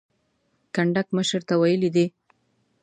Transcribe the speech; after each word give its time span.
کنډک 0.73 1.07
مشر 1.17 1.41
ته 1.47 1.53
ویلي 1.61 1.89
دي. 1.95 2.05